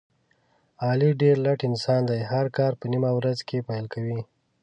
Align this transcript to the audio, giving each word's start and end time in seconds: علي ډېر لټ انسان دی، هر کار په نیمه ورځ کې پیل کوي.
علي 0.87 1.09
ډېر 1.21 1.35
لټ 1.45 1.59
انسان 1.69 2.01
دی، 2.09 2.19
هر 2.31 2.45
کار 2.57 2.71
په 2.79 2.85
نیمه 2.91 3.11
ورځ 3.17 3.39
کې 3.47 3.65
پیل 3.67 3.85
کوي. 3.93 4.19